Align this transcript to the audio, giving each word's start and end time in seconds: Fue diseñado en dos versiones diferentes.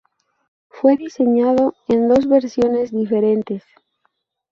Fue 0.69 0.97
diseñado 0.97 1.75
en 1.87 2.07
dos 2.07 2.27
versiones 2.27 2.89
diferentes. 2.89 3.61